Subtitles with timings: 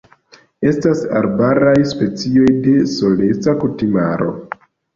[0.69, 4.35] Estas arbaraj specioj de soleca kutimaro.